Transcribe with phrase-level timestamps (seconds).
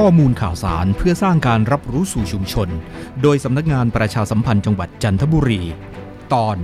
[0.00, 2.68] ข้อมูลข่าวสารเพื่อสร้างการรับรู้สู่ชุมชน
[3.22, 5.62] โดยสำนักงานประชาสัมพันธ์จังหวัดจันทบุรี
[6.34, 6.56] ตอน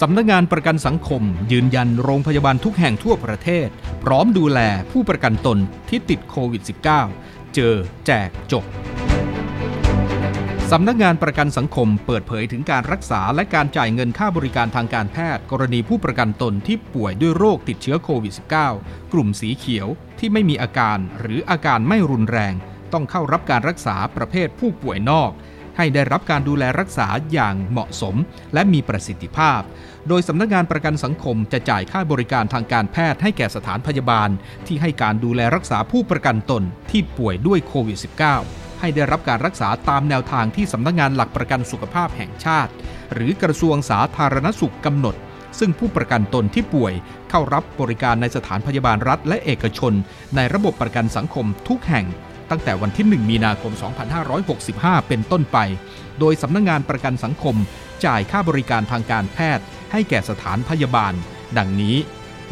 [0.00, 3.68] สำนักงานประกันสังคม ยืนยันโรงพยาบาลทุกแห่งทั่วประเทศ
[4.04, 4.60] พร้อมดูแล
[4.90, 6.62] ผู้ประกันตนที่ติดโควิด
[7.08, 7.74] -19 เจอ
[8.06, 8.64] แจกจบ
[10.74, 18.34] สำนักงานประกันสังคมเปิดเผยถึงการรักษาและการจ่ายเงินค่าบริการทางการแพทย์ กรณีผู้ประกันตนที่ป่วยด้วยโรคติดเชื้อโควิด
[18.72, 19.86] -19 กลุ่มสีเขียว
[20.18, 22.54] ที่ไม่มีอาการหรืออาการไม่รุนแรง
[22.92, 25.30] ต้องเข้ารับการรักษาประเภทผู้ป่วยนอก
[25.76, 28.16] ให้ได้รับการดูแลรักษาอย่างเหมาะสม
[28.54, 29.60] และมีประสิทธิภาพ
[30.08, 34.28] โดยสำนักงานประกันสังคมจะจ่ายค่าบริการทางการแพทย์ให้แก่สถานพยาบาล
[34.66, 42.70] ที่ให้การดูแลรักษาผู้ประกันตนที่ป่วยด้วยโควิด -19 ให้ได้รับการรักษาตามแนวทางที่สำนักงานหลักประกันสุขภาพแห่งชาติ
[43.14, 45.14] หรือกระทรวงสาธารณสุขกำหนด
[45.58, 46.92] ซึ่งผู้ประกันตนที่ป่วย
[47.30, 49.92] เข้ารับบริการในสถานพยาบาลรัฐและเอกชน
[50.36, 52.06] ในระบบประกันสังคมทุกแห่ง
[52.50, 53.72] ตั้งแต่วันที่ 1 มีนาคม
[54.40, 55.58] 2565 เป็นต้นไป
[56.18, 57.56] โดยสำนักงงานประกันสังคม
[58.04, 61.12] จ่ายค่าบริการทางการแพทย์ ให้แก่สถานพยาบาล
[61.58, 61.96] ดังนี้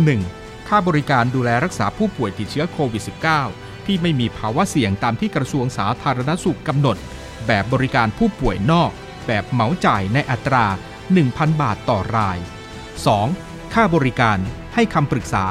[0.06, 0.69] 1.
[0.69, 6.97] ค่าบริการดูแลรักษาผู้ป่วยติดเชื้อโควิด -19 ที่ไม่มีภาวะเสี่ยงตามที่กระทรวงสาธารณสุขกำหนด
[7.47, 8.91] แบบบริการผู้ป่วยนอก
[9.27, 10.67] แบบเหมาจ่ายในอัตรา
[11.14, 12.39] 1,000 บาทต่อราย
[13.06, 13.75] 2.
[13.75, 14.39] ค่าบริการ
[14.75, 15.47] ให้คำปรึกษา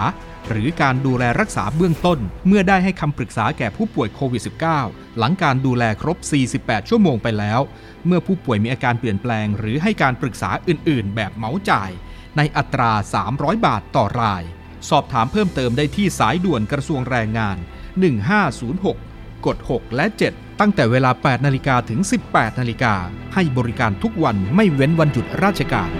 [0.49, 4.41] หรือการดูแลรักษาเบื้องต้น เมื่อได้ให้คำปรึกษาแก่ผู้ป่วยโควิด
[4.79, 6.17] -19 หลังการดูแลครบ
[6.53, 7.59] 48 ชั่วโมงไปแล้ว
[8.05, 11.91] เมื่อผู้ป่วยมีอาการเปลี่ยนแปลง หรือให้การปรึกษาอื่น ๆ แบบเหมาจ่าย
[12.37, 12.91] ในอัตรา
[13.29, 14.43] 300 บาทต่อราย
[14.89, 17.57] สอบถามเพิ่มเติมได้ที่สายด่วนกระทรวงแรงงาน
[17.97, 22.93] 1506 กด 6 และ 7 ตั้งแต่เวลา 8 นาฬิกาถึง 18 นาฬิกา
[23.33, 25.91] ให้บริการทุกวันไม่เว้นวันหยุดราชการ